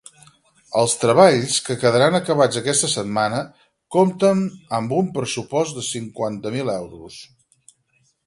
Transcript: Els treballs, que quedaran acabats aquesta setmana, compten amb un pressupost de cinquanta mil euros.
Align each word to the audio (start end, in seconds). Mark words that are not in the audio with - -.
Els 0.83 0.93
treballs, 1.01 1.57
que 1.65 1.75
quedaran 1.81 2.15
acabats 2.19 2.57
aquesta 2.61 2.89
setmana, 2.93 3.43
compten 3.97 4.41
amb 4.79 4.95
un 5.01 5.11
pressupost 5.19 5.77
de 5.81 5.83
cinquanta 5.91 6.53
mil 6.59 6.73
euros. 6.77 7.19